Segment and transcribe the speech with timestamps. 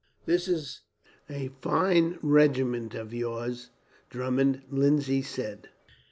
[0.25, 0.79] "That is
[1.29, 3.69] a fine regiment of yours,
[4.09, 5.69] Drummond," Lindsay said.